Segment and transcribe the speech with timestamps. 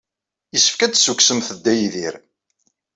[0.53, 2.15] Yessefk ad d-tessukksemt Dda Yidir.